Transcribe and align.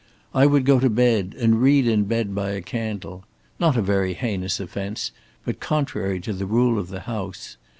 I 0.33 0.47
would 0.47 0.65
go 0.65 0.79
to 0.79 0.89
bed 0.89 1.35
and 1.37 1.61
read 1.61 1.85
in 1.85 2.05
bed 2.05 2.33
by 2.33 2.53
a 2.53 2.61
candle. 2.63 3.23
Not 3.59 3.77
a 3.77 3.83
very 3.83 4.15
heinous 4.15 4.59
offence, 4.59 5.11
but 5.45 5.59
contrary 5.59 6.19
to 6.21 6.33
the 6.33 6.47
rule 6.47 6.79
of 6.79 6.87
the 6.87 7.01
house. 7.01 7.55